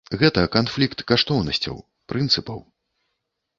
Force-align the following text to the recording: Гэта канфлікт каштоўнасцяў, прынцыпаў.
Гэта 0.21 0.45
канфлікт 0.55 1.03
каштоўнасцяў, 1.11 1.77
прынцыпаў. 2.13 2.59